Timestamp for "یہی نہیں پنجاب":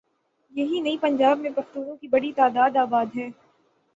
0.53-1.39